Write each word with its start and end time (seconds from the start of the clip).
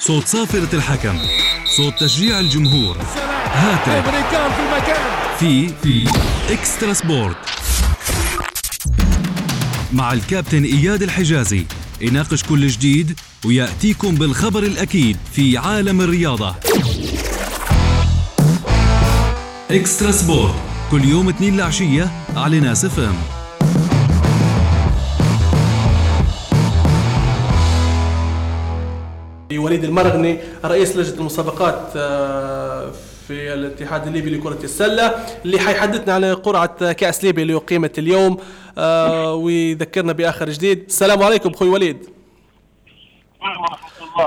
صوت 0.00 0.26
صافرة 0.26 0.68
الحكم 0.76 1.18
صوت 1.76 1.94
تشجيع 2.00 2.40
الجمهور. 2.40 2.96
هاتف. 3.52 4.10
في 5.38 5.68
في 5.82 6.08
Extra 6.50 6.92
Sport. 6.92 7.36
مع 9.92 10.12
الكابتن 10.12 10.64
إياد 10.64 11.02
الحجازي 11.02 11.66
يناقش 12.00 12.42
كل 12.42 12.66
جديد 12.66 13.18
ويأتيكم 13.44 14.14
بالخبر 14.14 14.62
الأكيد 14.62 15.16
في 15.32 15.58
عالم 15.58 16.00
الرياضة. 16.00 16.54
Extra 19.70 20.12
Sport 20.12 20.54
كل 20.90 21.04
يوم 21.04 21.28
اثنين 21.28 21.54
العشيه 21.54 22.10
على 22.36 22.60
ناس 22.60 22.84
إف 22.84 23.00
وليد 29.66 29.84
المرغني 29.84 30.38
رئيس 30.64 30.96
لجنة 30.96 31.20
المسابقات 31.20 31.80
آه، 31.96 32.90
في 33.28 33.54
الاتحاد 33.54 34.06
الليبي 34.06 34.30
لكرة 34.30 34.58
السلة 34.64 35.14
اللي 35.44 35.58
حيحدثنا 35.58 36.14
على 36.14 36.32
قرعة 36.32 36.92
كأس 36.92 37.24
ليبيا 37.24 37.42
اللي 37.42 37.54
أقيمت 37.56 37.98
اليوم 37.98 38.36
آه، 38.78 39.34
ويذكرنا 39.34 40.12
بآخر 40.12 40.50
جديد. 40.50 40.84
السلام 40.88 41.22
عليكم 41.22 41.50
أخوي 41.50 41.68
وليد. 41.68 42.06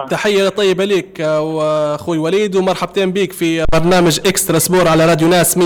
تحية 0.09 0.49
طيبة 0.49 0.85
لك 0.85 1.21
آه، 1.21 1.41
وأخوي 1.41 2.17
وليد 2.17 2.55
ومرحبتين 2.55 3.11
بك 3.11 3.31
في 3.33 3.65
برنامج 3.73 4.19
إكسترا 4.25 4.59
سبور 4.59 4.87
على 4.87 5.05
راديو 5.05 5.27
ناس 5.27 5.57
104.5 5.57 5.61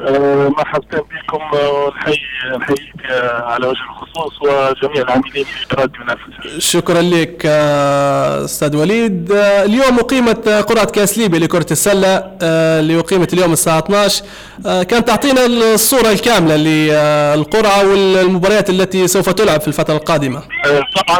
آه، 0.00 0.48
مرحبا 0.48 0.80
بكم 0.98 1.56
ونحيي 1.56 2.16
نحييك 2.60 2.80
آه، 3.10 3.42
على 3.42 3.66
وجه 3.66 3.78
الخصوص 4.18 4.42
وجميع 4.42 5.02
العاملين 5.02 5.44
في 5.44 5.76
راديو 5.78 6.02
نفس 6.04 6.64
شكرا 6.64 7.02
لك 7.02 7.42
آه، 7.46 8.44
أستاذ 8.44 8.76
وليد. 8.76 9.32
آه، 9.32 9.64
اليوم 9.64 9.98
أقيمت 9.98 10.48
آه، 10.48 10.60
قرعة 10.60 10.84
كأس 10.86 11.18
ليبيا 11.18 11.38
لكرة 11.38 11.66
السلة 11.70 12.08
آه، 12.42 12.80
اللي 12.80 12.98
أقيمت 12.98 13.32
اليوم 13.34 13.52
الساعة 13.52 13.78
12 13.78 14.24
آه، 14.66 14.82
كانت 14.82 15.06
تعطينا 15.08 15.46
الصورة 15.46 16.10
الكاملة 16.12 16.56
للقرعة 16.56 17.86
والمباريات 17.88 18.70
التي 18.70 19.06
سوف 19.08 19.28
تلعب 19.30 19.60
في 19.60 19.68
الفترة 19.68 19.94
القادمة. 19.96 20.38
آه، 20.38 20.80
طبعا 20.96 21.18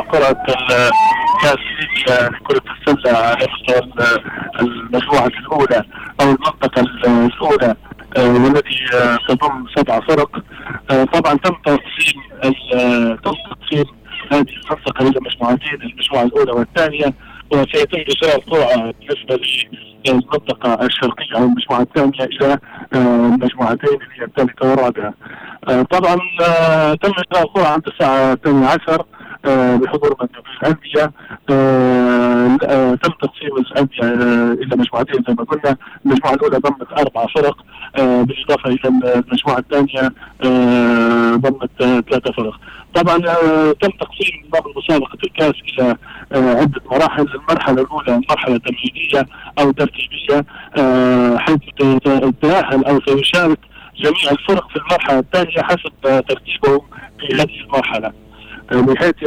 قرعة 0.00 0.44
ال- 0.48 0.90
كأس 1.42 1.56
ليبيا 1.80 2.28
لكرة 2.28 2.62
السلة 2.88 3.18
على 3.18 3.48
مستوى 3.60 3.78
ال- 3.78 4.20
المجموعة 4.60 5.26
الأولى 5.26 5.82
أو 6.20 6.24
المنطقة 6.26 6.80
آه، 8.16 8.28
والتي 8.28 8.84
آه، 8.94 9.18
تضم 9.28 9.66
سبع 9.76 10.00
فرق 10.00 10.42
آه، 10.90 11.04
طبعا 11.04 11.34
تم 11.34 11.54
تقسيم 11.64 12.22
تم 13.24 13.32
تقسيم 13.50 13.84
هذه 14.32 14.46
المنطقة 14.64 15.08
إلى 15.08 15.20
مجموعتين 15.20 15.74
المجموعة 15.82 16.22
الأولى 16.22 16.52
والثانية 16.52 17.14
وسيتم 17.52 17.98
اجراء 18.00 18.36
القرعه 18.36 18.92
بالنسبة 19.00 19.40
للمنطقة 20.06 20.86
الشرقية 20.86 21.36
أو 21.36 21.44
المجموعة 21.44 21.80
الثانية 21.82 22.24
إلى 22.24 22.58
آه، 22.94 23.26
المجموعتين 23.26 23.88
اللي 23.90 24.20
هي 24.20 24.24
الثالثه 24.24 24.70
والرابعه. 24.70 25.14
آه، 25.68 25.82
طبعا 25.82 26.16
تم 26.94 27.12
إجراء 27.18 27.42
القرعه 27.42 27.72
عند 27.72 27.82
الساعة 27.86 28.32
12 28.32 29.04
آه، 29.44 29.76
بحضور 29.76 30.16
مندوبي 30.20 30.48
الانديه 30.62 31.12
آه، 32.64 32.94
تم 32.94 33.10
تقسيم 33.10 33.56
الانديه 33.58 34.02
آه، 34.02 34.52
إلى 34.52 34.76
مجموعتين 34.76 35.22
زي 35.28 35.34
ما 35.38 35.44
قلنا، 35.44 35.76
المجموعة 36.06 36.34
الأولى 36.34 36.58
ضمت 36.58 36.92
أربع 36.98 37.26
فرق 37.34 37.64
آه، 37.98 38.22
بالإضافة 38.22 38.70
إلى 38.70 38.80
المجموعة 39.28 39.58
الثانية 39.58 40.12
آه، 40.44 41.34
ضمت 41.36 41.70
ثلاثة 41.78 42.32
فرق. 42.32 42.60
طبعا 42.94 43.18
تم 43.72 43.88
تقسيم 43.90 44.42
نظام 44.48 44.62
مسابقة 44.76 45.18
الكاس 45.24 45.52
إلى 45.72 45.96
آه، 46.32 46.54
عدة 46.60 46.80
مراحل، 46.90 47.26
المرحلة 47.34 47.82
الأولى 47.82 48.20
مرحلة 48.30 48.56
تمهيدية 48.58 49.26
أو 49.58 49.70
ترتيبية 49.70 50.44
آه، 50.78 51.36
حيث 51.38 51.56
تتأهل 51.78 52.84
أو 52.84 53.00
سيشارك 53.08 53.58
جميع 53.96 54.30
الفرق 54.32 54.68
في 54.68 54.76
المرحلة 54.76 55.18
الثانية 55.18 55.62
حسب 55.62 55.92
ترتيبهم 56.02 56.80
في 57.20 57.34
هذه 57.34 57.60
المرحلة. 57.64 58.12
آه، 58.72 58.80
بحيث 58.80 59.22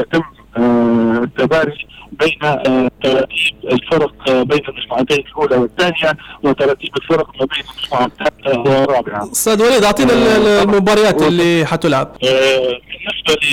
يتم 0.00 0.22
التباري 0.56 1.86
بين 2.12 2.38
آه، 2.44 2.90
ترتيب 3.02 3.54
الفرق 3.64 4.30
آه، 4.30 4.42
بين 4.42 4.60
المجموعتين 4.68 5.24
الأولى 5.26 5.56
والثانية 5.56 6.16
وترتيب 6.42 6.96
الفرق 6.96 7.28
ما 7.40 7.46
بين 7.46 7.64
المجموعه 7.78 8.06
الثالثة 8.06 8.60
والرابعة. 8.60 9.32
أستاذ 9.32 9.62
وليد 9.62 9.84
اعطينا 9.84 10.12
ال- 10.12 10.18
ال- 10.46 10.46
المباريات 10.68 11.22
اللي 11.22 11.66
حتلعب. 11.66 12.16
آه، 12.24 12.78
بالنسبة 12.88 13.46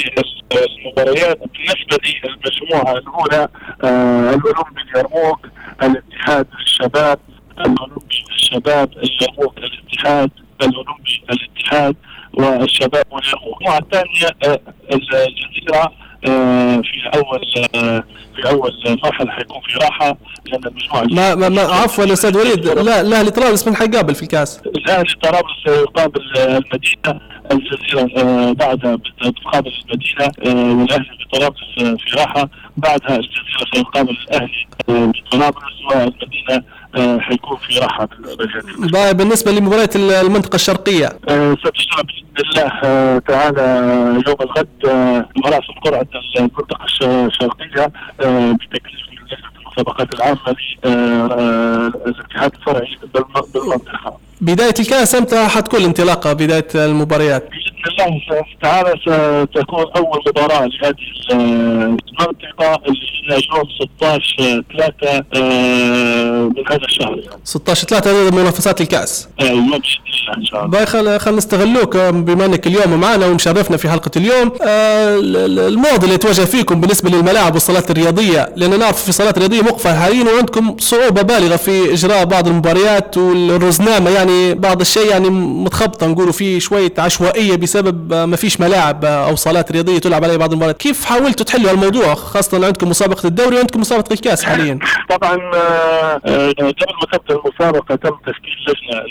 للمباريات 0.54 1.40
بالنسبة 1.40 1.98
للمجموعة 2.24 2.98
الأولى 2.98 3.48
آه، 3.84 4.30
الأولمبي 4.34 4.82
اليرموك 4.96 5.48
الاتحاد 5.84 6.48
الشباب 6.62 7.20
الأولمبي 7.60 8.24
الشباب 8.36 8.90
اليرموك 8.98 9.58
الاتحاد 9.58 10.32
الأولمبي 10.62 11.24
الاتحاد 11.32 11.96
والشباب 12.34 13.06
واليرموك 13.12 13.46
المجموعه 13.62 13.78
الثانية 13.80 14.28
آه، 14.46 14.60
الجزيرة 14.94 15.76
آه، 15.84 15.92
في 16.22 17.10
أول 17.16 17.42
آه، 17.76 18.04
في 18.36 18.50
أول 18.50 18.72
مرحله 19.04 19.32
حيكون 19.32 19.62
في 19.62 19.80
راحة 19.80 20.18
لأن 20.52 20.62
المجموعة 20.66 21.04
ما, 21.04 21.36
ما, 21.36 21.50
ما 21.50 21.62
عفوا 21.62 22.14
أستاذ 22.14 22.38
وليد. 22.38 22.66
لا 22.68 23.04
لا 23.04 23.24
لطرابلس 23.24 23.68
من 23.68 23.76
حيقابل 23.76 24.16
في 24.16 24.24
الكاس. 24.24 24.62
الاهلي 24.66 25.14
طرابلس 25.24 25.66
يقابل 25.68 26.22
المدينة 26.38 27.22
الجزيرة 27.52 28.10
آه، 28.24 28.52
بعدها 28.52 28.96
بتقابل 28.96 29.72
المدينة 29.86 30.32
آه، 30.46 30.74
والأهلي 30.82 31.06
بطرابلس 31.34 31.62
آه، 31.82 31.96
في 31.96 32.18
راحة. 32.18 32.50
بعدها 32.78 33.16
الجزيرة 33.16 33.66
سيقابل 33.74 34.18
الأهلي 34.28 34.68
آه، 34.90 35.12
بطرابلس 35.26 35.74
والمدينة 35.92 36.52
آه، 36.56 36.64
حيكون 37.20 37.58
في 37.58 37.80
راحة. 37.80 38.10
بقى 38.80 39.14
بالنسبة 39.14 39.52
لمباريات 39.52 39.96
ال- 39.96 40.12
المنطقة 40.12 40.56
الشرقية 40.56 41.06
آه، 41.30 41.54
ستجرى 41.60 42.04
بإذن 42.04 42.50
الله 42.50 42.72
آه، 42.84 43.20
تعالى 43.20 43.62
يوم 44.28 44.36
الغد 44.42 44.68
آه، 44.88 45.30
مراسم 45.46 45.74
قرعه 45.86 46.06
المنطقة 46.38 46.86
الش- 46.86 47.04
الشرقية 47.04 47.92
آه، 48.22 48.52
بتكليف 48.52 49.00
المسابقات 49.66 50.14
العامة 50.14 50.56
للاتحاد 50.86 52.52
الفرعي 52.56 52.98
بالم- 53.14 53.52
بالمنطقة. 53.54 54.18
بداية 54.42 54.74
الكاس 54.80 55.16
إمتى 55.16 55.48
حتكون 55.48 55.80
الانطلاقه 55.80 56.34
بداية 56.34 56.68
المباريات 56.76 57.50
الله 57.90 58.22
تعالى 58.62 58.94
ستكون 59.02 59.86
أول 59.96 60.22
مباراة 60.28 60.66
لهذه 60.82 60.96
المنطقة 61.32 62.82
اللي 62.88 63.34
هي 63.36 63.42
يوم 63.56 63.64
16 64.00 64.64
3 64.78 65.24
من 66.56 66.64
هذا 66.68 66.86
الشهر 66.86 67.20
16 67.44 67.88
3 67.88 68.12
هذه 68.12 68.36
منافسات 68.36 68.82
الكأس. 68.82 69.30
أيوه 69.42 69.60
إن 70.38 70.46
شاء 70.46 70.60
الله. 70.60 70.72
باي 70.72 70.86
خل 70.86 71.20
خل 71.20 71.36
نستغلوك 71.36 71.96
آه، 71.96 72.10
بما 72.10 72.46
أنك 72.46 72.68
اليوم 72.68 73.00
معنا 73.02 73.26
ومشرفنا 73.26 73.78
في 73.78 73.90
حلقة 73.90 74.12
اليوم 74.18 74.52
آه، 74.62 75.20
ال- 75.20 75.38
ال- 75.38 75.60
المعضله 75.60 76.04
اللي 76.06 76.18
تواجه 76.18 76.42
فيكم 76.42 76.82
بالنسبة 76.82 77.10
للملاعب 77.10 77.54
والصالات 77.54 77.92
الرياضية 77.92 78.54
لأن 78.56 78.80
نعرف 78.80 79.04
في 79.06 79.12
صالات 79.12 79.38
رياضيه 79.40 79.62
موقفه 79.62 80.00
حاليا 80.00 80.24
وعندكم 80.24 80.76
صعوبة 80.80 81.22
بالغة 81.22 81.56
في 81.56 81.94
إجراء 81.94 82.26
بعض 82.26 82.48
المباريات 82.48 83.18
والرزنامة 83.18 84.10
يعني 84.10 84.54
بعض 84.54 84.82
الشيء 84.82 85.10
يعني 85.10 85.30
متخبطة 85.30 86.08
نقولوا 86.08 86.32
في 86.32 86.60
شوية 86.60 86.94
عشوائية 86.98 87.56
بسبب 87.56 87.79
آه، 87.88 88.26
ما 88.26 88.36
فيش 88.36 88.60
ملاعب 88.62 89.06
آه، 89.06 89.30
أو 89.30 89.36
صالات 89.36 89.72
رياضية 89.72 89.98
تلعب 90.00 90.24
عليها 90.24 90.38
بعض 90.38 90.52
المباريات. 90.52 90.78
كيف 90.78 91.06
حاولتوا 91.06 91.46
تحلوا 91.46 91.72
الموضوع 91.72 92.16
خاصة 92.16 92.66
عندكم 92.66 92.90
مسابقة 92.90 93.28
الدوري 93.28 93.56
وعندكم 93.56 93.80
مسابقة 93.80 94.14
الكاس 94.14 94.44
حاليا؟ 94.44 94.80
طبعا 95.18 95.36
آه، 95.56 96.22
آه، 96.26 96.50
قبل 96.52 96.94
ما 97.02 97.18
تبدا 97.18 97.36
المسابقة. 97.46 97.96
تم 97.96 98.10
تشكيل 98.26 98.56
لجنة 98.68 99.04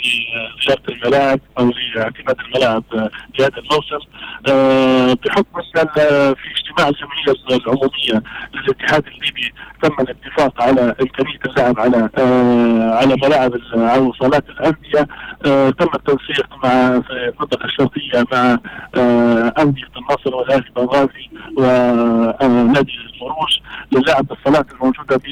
لإدارة 0.67 0.83
الملاعب 0.89 1.41
أو 1.59 1.73
لأعتماد 1.95 2.37
الملاعب 2.41 2.85
آه، 2.95 3.11
لهذا 3.39 3.53
الموسم. 3.59 4.07
آه، 4.49 5.17
بحكم 5.25 5.61
أن 5.77 5.81
ال- 5.83 6.37
في 6.37 6.49
اجتماع 6.57 6.89
الجمعيه 6.89 7.57
العمومية 7.57 8.23
للاتحاد 8.55 9.05
الليبي 9.07 9.53
تم 9.83 9.95
الاتفاق 10.01 10.63
على 10.63 10.81
إمكانية 11.03 11.39
اللعب 11.47 11.81
على 11.81 12.09
آه، 12.19 12.91
على 12.95 13.17
ملاعب 13.17 13.53
أو 13.75 14.13
صالات 14.21 14.45
الأندية. 14.49 15.09
آه، 15.47 15.71
تم 15.71 15.89
التنسيق 15.95 16.47
مع 16.65 17.01
في 17.01 17.13
المنطقة 17.13 17.65
الشرقية 17.65 18.25
مع 18.33 18.48
آه، 18.95 19.53
انديه 19.59 19.83
النصر 19.97 20.35
والاهلي 20.37 20.65
بنغازي 20.77 21.29
ونادي 21.57 22.93
الفروش 22.93 23.61
للعب 23.93 24.27
بالصالات 24.27 24.67
الموجودة 24.73 25.17
ب 25.17 25.23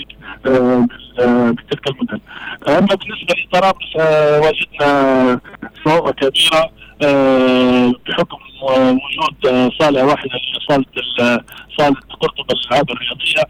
آه، 0.46 0.50
بال- 0.86 1.20
آه، 1.20 1.50
بتلك 1.50 1.88
المدن. 1.90 2.20
أما 2.68 2.78
بالنسبة 2.94 3.34
لطرابلس 3.44 3.96
آه، 4.00 4.40
وجدنا 4.40 5.40
صعوبه 5.84 6.10
كبيرة 6.12 6.70
آه، 7.02 7.92
بحكم 8.08 8.36
وجود 8.62 9.46
آه، 9.54 9.70
صالة 9.78 10.04
واحدة 10.06 10.30
صالة 10.68 10.84
ال- 10.96 11.44
صالة 11.78 11.96
قرطبة 12.20 12.54
للالعاب 12.54 12.90
الرياضية 12.90 13.42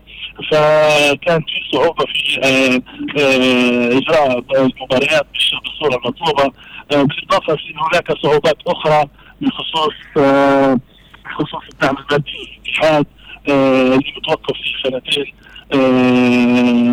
فكان 0.51 1.41
في 1.41 1.77
صعوبة 1.77 2.05
في 2.05 2.41
آه، 2.45 2.83
آه، 3.21 3.99
إجراء 3.99 4.39
المباريات 4.65 5.27
بالصورة 5.65 5.97
المطلوبه 6.05 6.45
آه، 6.93 7.03
بالإضافة 7.03 7.53
إلى 7.55 7.75
هناك 7.93 8.13
صعوبات 8.23 8.57
أخرى 8.67 9.05
بخصوص 9.41 9.95
آه، 10.17 10.79
بخصوص 11.25 11.63
الدعم 11.73 11.97
المادي 11.97 12.31
للاتحاد 12.67 13.07
اللي 13.49 14.13
متوقف 14.17 14.57
في 14.57 14.91
سنتين 14.91 15.33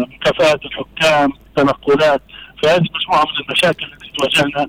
مكافآت 0.10 0.66
الحكام 0.66 1.32
تنقلات. 1.56 2.22
فهذه 2.64 2.84
مجموعة 2.96 3.24
من 3.26 3.46
المشاكل 3.46 3.86
التي 3.86 4.13
تواجهنا 4.18 4.68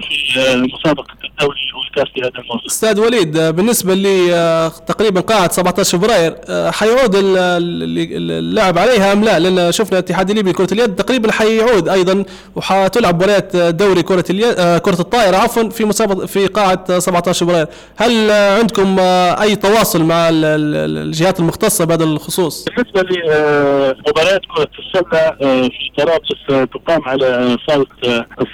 في 0.00 0.68
مسابقة 0.74 1.14
الدوري 1.24 1.60
والكاس 1.76 2.08
لهذا 2.16 2.32
الموسم. 2.38 2.66
أستاذ 2.66 3.00
وليد 3.00 3.38
بالنسبة 3.38 3.94
لي 3.94 4.70
تقريبا 4.86 5.20
قاعه 5.20 5.52
17 5.52 5.98
فبراير 5.98 6.36
حيعود 6.72 7.10
اللعب 7.14 8.78
عليها 8.78 9.12
أم 9.12 9.24
لا؟ 9.24 9.38
لأن 9.38 9.72
شفنا 9.72 9.98
الاتحاد 9.98 10.30
الليبي 10.30 10.50
لكره 10.50 10.68
اليد 10.72 10.94
تقريبا 10.96 11.32
حيعود 11.32 11.88
أيضا 11.88 12.24
وحتلعب 12.56 13.14
مباريات 13.14 13.56
دوري 13.56 14.02
كرة 14.02 14.24
اليد 14.30 14.54
كرة 14.78 15.00
الطائرة 15.00 15.36
عفوا 15.36 15.70
في 15.70 15.84
مسابقة 15.84 16.26
في 16.26 16.46
قاعة 16.46 16.98
17 16.98 17.46
فبراير، 17.46 17.66
هل 17.96 18.30
عندكم 18.30 18.96
أي 19.42 19.56
تواصل 19.56 20.02
مع 20.02 20.28
الجهات 20.32 21.40
المختصة 21.40 21.84
بهذا 21.84 22.04
الخصوص؟ 22.04 22.64
بالنسبة 22.64 23.02
لمباريات 23.02 24.40
كرة 24.56 24.70
السلة 24.78 25.30
في 25.68 25.90
طرابلس 25.98 26.68
تقام 26.72 27.02
على 27.08 27.56
صاله 27.68 27.86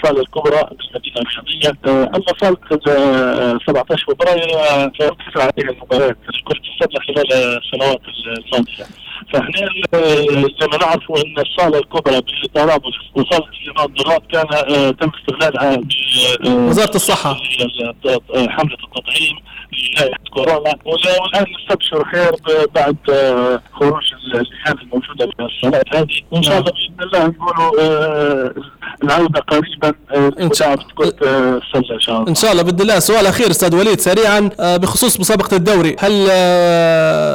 الصاله 0.06 0.20
الكبرى 0.20 0.62
بالمدينة 0.78 1.16
الرياضيه 1.20 1.76
أما 2.16 2.32
صاله 2.40 2.56
17 3.66 4.04
فبراير 4.06 4.48
فتسعى 4.88 5.50
عليها 5.56 5.70
المباريات. 5.70 6.16
لكره 6.34 6.60
السله 6.60 7.00
خلال 7.06 7.32
السنوات 7.32 8.00
الماضية. 8.26 8.86
فاحنا 9.32 9.68
زي 10.60 10.66
ما 10.72 10.76
نعرفوا 10.76 11.16
أن 11.16 11.38
الصالة 11.38 11.78
الكبرى 11.78 12.20
بطرابلس 12.44 12.96
وصاله 13.14 13.46
الإمام 13.66 13.94
ضراب 13.94 14.22
كان 14.32 14.46
تم 14.96 15.10
استغلالها 15.18 15.80
وزارة 16.46 16.94
الصحة. 16.94 17.34
حملة 18.34 18.76
التطعيم. 18.84 19.36
كورونا. 20.34 20.74
والآن 20.84 21.44
نستبشر 21.60 22.04
خير 22.04 22.30
بعد 22.74 22.96
خروج 23.72 24.12
اللجان 24.24 24.78
الموجوده 24.82 25.26
في 25.26 25.42
الصالات 25.42 25.94
هذه. 25.94 26.20
وإن 26.30 26.42
شاء 26.42 26.58
الله 26.58 26.72
بإذن 26.72 27.02
الله 27.02 27.26
نقولوا 27.26 27.70
العودة 29.04 29.40
قريبا 29.40 29.94
إن 30.40 30.52
شاء 30.52 30.74
الله 30.74 30.86
السله 31.00 31.94
إن 31.94 32.00
شاء 32.00 32.16
الله. 32.16 32.28
إن 32.28 32.34
شاء 32.34 32.52
الله 32.52 32.62
بإذن 32.62 32.80
الله. 32.80 32.98
سؤال 32.98 33.26
أخير 33.26 33.50
أستاذ 33.50 33.76
وليد 33.76 34.00
سريعا 34.00 34.50
بخصوص 34.58 35.20
مسابقة 35.20 35.56
الدوري. 35.56 35.96
هل 35.98 36.12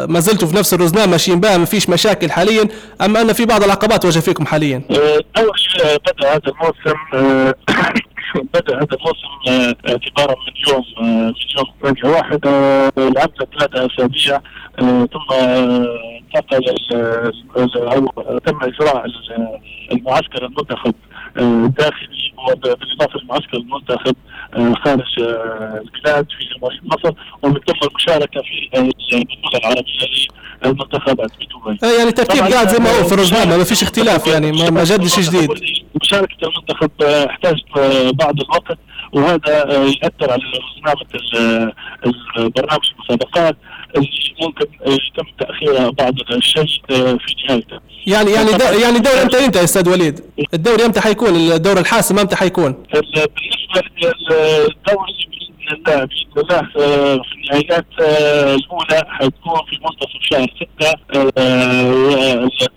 ما 0.07 0.19
زلتوا 0.19 0.47
في 0.47 0.55
نفس 0.55 0.73
الرزنامه 0.73 1.11
ماشيين 1.11 1.39
بها؟ 1.39 1.57
ما 1.57 1.65
فيش 1.65 1.89
مشاكل 1.89 2.31
حاليا؟ 2.31 2.67
أم 3.01 3.17
أن 3.17 3.33
في 3.33 3.45
بعض 3.45 3.63
العقبات 3.63 4.05
واجه 4.05 4.19
فيكم 4.19 4.45
حاليا؟ 4.45 4.81
الدوري 4.89 5.99
بدأ 6.07 6.33
هذا 6.33 6.41
الموسم 6.47 6.97
بدأ 8.35 8.75
هذا 8.75 8.87
الموسم 8.93 9.75
اعتبارا 9.89 10.35
من 10.35 10.53
يوم 10.69 10.83
من 11.83 11.93
يوم 11.93 11.93
8 12.03 12.17
واحد 12.17 12.47
لعبنا 12.97 13.45
ثلاثة 13.57 13.85
أسابيع 13.85 14.41
ثم 14.79 15.33
انتقل 15.33 16.63
تم 18.45 18.59
إجراء 18.63 19.05
المعسكر 19.91 20.45
المنتخب 20.45 20.93
الداخلي 21.37 22.31
بالإضافة 22.63 23.19
للمعسكر 23.19 23.57
المنتخب 23.57 24.15
خارج 24.85 25.19
البلاد 25.19 26.27
في 26.29 26.59
مصر 26.83 27.13
ومن 27.41 27.55
ثم 27.55 27.87
المشاركة 27.87 28.41
في 28.41 28.69
البطولة 29.13 29.57
العربيه 29.57 30.27
للمنتخبات 30.65 31.31
بدبي. 31.31 31.97
يعني 31.99 32.11
ترتيب 32.11 32.43
قاعد 32.43 32.69
زي 32.69 32.79
ما 32.79 32.89
هو 32.89 33.03
في 33.03 33.13
الرزنامه 33.13 33.57
ما 33.57 33.63
فيش 33.63 33.83
اختلاف 33.83 34.27
يعني 34.27 34.51
ما 34.51 34.83
جدش 34.83 35.19
جديد. 35.19 35.49
مشاركة 36.01 36.37
المنتخب 36.43 36.91
احتاجت 37.03 37.65
بعض 38.13 38.35
الوقت 38.41 38.77
وهذا 39.13 39.73
ياثر 39.73 40.31
على 40.31 40.41
رزنامه 40.43 41.71
البرنامج 42.37 42.89
المسابقات 42.93 43.57
اللي 43.95 44.09
ممكن 44.41 44.65
يتم 44.87 45.25
تاخيرها 45.39 45.89
بعض 45.89 46.13
الشيء 46.31 46.81
في 46.87 47.17
نهايته. 47.47 47.79
يعني 48.07 48.31
يعني 48.31 48.51
دو 48.51 48.65
يعني 48.65 48.97
الدوري 48.97 49.21
إمتى 49.21 49.43
ينتهي 49.43 49.63
أستاذ 49.63 49.89
وليد؟ 49.89 50.19
الدوري 50.53 50.85
أمتى 50.85 51.01
حيكون؟ 51.01 51.35
الدور 51.35 51.77
الحاسم 51.79 52.19
أمتى 52.19 52.35
حيكون؟ 52.35 52.83
بالنسبة 52.93 53.89
للدوري 54.01 55.31
الله 55.73 56.05
باذن 56.05 56.37
الله 56.37 56.61
في 57.23 57.33
النهايات 57.35 57.85
الاولى 57.99 59.03
حتكون 59.07 59.59
في 59.69 59.79
منتصف 59.81 60.21
شهر 60.21 60.47
6 60.79 61.21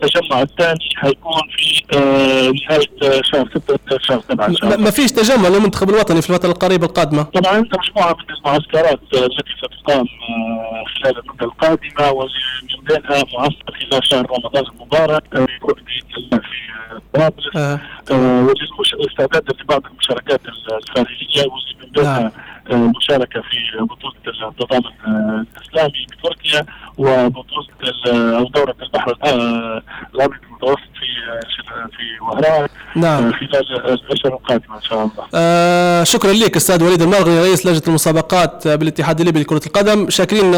التجمع 0.03 0.41
الثاني 0.41 0.89
حيكون 0.95 1.41
في 1.57 1.81
نهايه 2.69 3.21
شهر 3.21 3.49
6 3.55 3.77
شهر 4.01 4.21
7 4.29 4.77
ما 4.77 4.91
فيش 4.91 5.11
تجمع 5.11 5.47
للمنتخب 5.49 5.89
الوطني 5.89 6.21
في 6.21 6.29
الفترة 6.29 6.49
القريبة 6.49 6.85
القادمة 6.85 7.23
طبعا 7.23 7.57
مجموعة 7.59 8.13
من 8.13 8.35
المعسكرات 8.35 8.99
التي 9.13 9.51
ستقام 9.57 10.05
خلال 10.95 11.19
المدة 11.19 11.45
القادمة 11.45 12.11
واللي 12.11 12.35
من 12.77 12.83
بينها 12.83 13.23
معسكر 13.33 13.73
خلال 13.89 14.07
شهر 14.07 14.25
رمضان 14.31 14.63
المبارك 14.73 15.23
يكون 15.33 15.73
باذن 15.73 16.15
الله 16.17 16.37
في 16.37 17.01
طرابلس 17.13 17.55
آه. 17.55 17.79
والاستعداد 18.79 19.43
لبعض 19.61 19.81
المشاركات 19.91 20.41
الخارجيه 20.89 21.41
واللي 21.41 21.75
من 21.83 21.91
بينها 21.91 22.31
مشاركة 22.71 23.41
في 23.41 23.57
بطولة 23.79 24.15
التضامن 24.49 24.93
الإسلامي 25.57 26.05
بتركيا 26.11 26.65
وبطولة 26.97 27.67
أو 28.37 28.43
دورة 28.43 28.75
البحر 28.81 29.11
الأبيض 30.15 30.39
المتوسط. 30.49 30.94
في 31.25 31.87
في 31.97 32.23
وهران 32.23 32.67
نعم 32.95 33.33
خلال 33.33 33.85
الأشهر 33.85 34.33
القادمة 34.33 34.75
إن 34.75 34.81
شاء 34.81 34.97
الله. 34.99 35.27
آه 35.33 36.03
شكرا 36.03 36.33
لك 36.33 36.55
أستاذ 36.55 36.83
وليد 36.83 37.01
المرغني 37.01 37.39
رئيس 37.39 37.65
لجنة 37.65 37.81
المسابقات 37.87 38.67
بالاتحاد 38.67 39.19
الليبي 39.19 39.39
لكرة 39.39 39.61
القدم. 39.65 40.09
شاكرين 40.09 40.51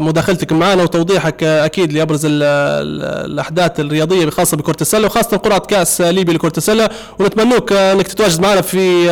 مداخلتك 0.00 0.52
معنا 0.52 0.82
وتوضيحك 0.82 1.42
أكيد 1.42 1.92
لأبرز 1.92 2.26
الأحداث 2.30 3.80
الرياضية 3.80 4.30
خاصة 4.30 4.56
بكرة 4.56 4.76
السلة 4.80 5.06
وخاصة 5.06 5.36
قرعة 5.36 5.58
كأس 5.58 6.00
ليبي 6.00 6.32
لكرة 6.32 6.52
السلة. 6.56 6.88
ونتمنوك 7.18 7.72
أنك 7.72 8.08
تتواجد 8.08 8.40
معنا 8.40 8.60
في 8.60 9.10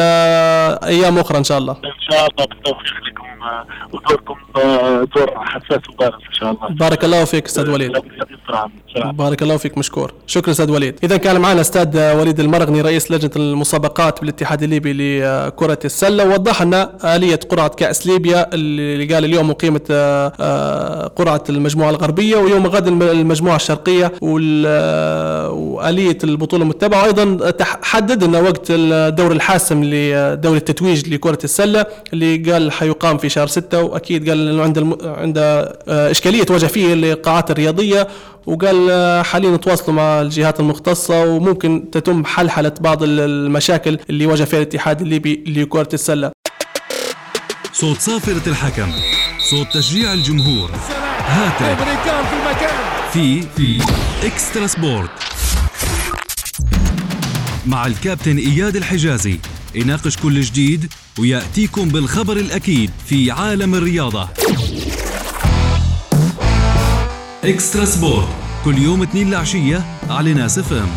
أيام 0.84 1.18
أخرى 1.18 1.38
إن 1.38 1.44
شاء 1.44 1.58
الله. 1.58 1.72
إن 1.72 2.10
شاء 2.10 2.26
الله 2.30 2.46
بالتوفيق 2.46 2.92
لكم 3.06 3.28
ودوركم 3.92 4.36
دور 5.16 5.44
حساس 5.44 5.88
وبارز 5.88 6.14
إن 6.14 6.32
شاء 6.32 6.50
الله. 6.50 6.68
بارك 6.68 7.04
الله 7.04 7.24
فيك 7.24 7.46
أستاذ 7.46 7.70
وليد. 7.70 7.92
بارك 9.12 9.42
الله 9.42 9.56
فيك 9.56 9.78
مشكور. 9.78 10.12
شكرا 10.26 10.50
أستاذ 10.50 10.70
وليد. 10.70 10.94
اذا 11.04 11.16
كان 11.16 11.40
معنا 11.40 11.60
أستاذ 11.60 12.12
وليد 12.14 12.40
المرغني 12.40 12.80
رئيس 12.80 13.10
لجنة 13.10 13.30
المسابقات 13.36 14.20
بالاتحاد 14.20 14.62
الليبي 14.62 14.92
لكرة 14.92 15.78
السلة 15.84 16.24
ووضح 16.28 16.62
لنا 16.62 17.16
آلية 17.16 17.40
قرعة 17.48 17.68
كأس 17.68 18.06
ليبيا 18.06 18.54
اللي 18.54 19.14
قال 19.14 19.24
اليوم 19.24 19.50
اقيمت 19.50 19.92
قرعة 21.16 21.44
المجموعة 21.48 21.90
الغربية 21.90 22.36
ويوم 22.36 22.66
غد 22.66 22.86
المجموعة 22.86 23.56
الشرقية 23.56 24.12
وآلية 25.50 26.18
البطولة 26.24 26.62
المتبعة. 26.62 27.02
وأيضا 27.02 27.52
حدد 27.62 28.24
لنا 28.24 28.40
وقت 28.40 28.66
الدور 28.70 29.32
الحاسم 29.32 29.84
لدوري 29.84 30.58
التتويج 30.58 31.14
لكرة 31.14 31.38
السلة 31.44 31.86
اللي 32.12 32.36
قال 32.36 32.72
حيقام 32.72 33.18
في 33.18 33.28
شهر 33.28 33.46
6 33.46 33.82
وأكيد 33.82 34.28
قال 34.28 34.48
إنه 34.48 34.62
عند 34.62 34.78
الم... 34.78 34.96
عند 35.04 35.38
إشكالية 35.88 36.42
تواجه 36.42 36.66
فيه 36.66 36.94
القاعات 36.94 37.50
الرياضية 37.50 38.08
وقال 38.46 39.24
حاليا 39.24 39.56
تواصلوا 39.56 39.96
مع 39.96 40.20
الجهات 40.20 40.60
المختصة 40.60 41.24
وممكن 41.24 41.90
تتم 41.92 42.24
حلحلة 42.24 42.74
بعض 42.80 43.02
المشاكل 43.02 43.98
اللي 44.10 44.26
واجه 44.26 44.44
فيها 44.44 44.58
الاتحاد 44.58 45.00
الليبي 45.00 45.44
لكرة 45.46 45.88
السلة. 45.92 46.32
صوت 47.72 48.00
صافرة 48.00 48.48
الحكم 48.48 48.92
صوت 49.50 49.66
تشجيع 49.72 50.12
الجمهور. 50.12 50.70
هاتف. 51.26 51.88
في 53.12 53.42
في 53.42 53.82
Extra 54.24 54.66
Sport. 54.66 55.10
مع 57.66 57.86
الكابتن 57.86 58.36
إياد 58.36 58.76
الحجازي 58.76 59.38
يناقش 59.74 60.16
كل 60.16 60.40
جديد 60.40 60.92
ويأتيكم 61.18 61.88
بالخبر 61.88 62.36
الأكيد 62.36 62.90
في 63.06 63.30
عالم 63.30 63.74
الرياضة. 63.74 64.28
Extra 67.44 67.84
Sport 67.84 68.28
كل 68.64 68.78
يوم 68.78 69.02
اثنين 69.02 69.28
العشيه 69.28 69.84
على 70.10 70.34
ناس 70.34 70.58
FM 70.58 70.88